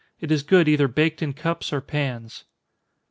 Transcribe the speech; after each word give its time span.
It 0.19 0.31
is 0.31 0.41
good 0.41 0.67
either 0.67 0.87
baked 0.87 1.21
in 1.21 1.31
cups 1.33 1.71
or 1.71 1.79
pans. 1.79 2.45